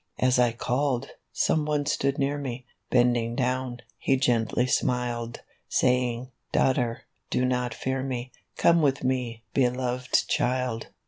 [0.17, 7.03] "As I called, some one stood near me, Bending down, he gently smiled, Saying, 'Daughter,
[7.29, 10.87] do not fear me; Come with me, beloved child.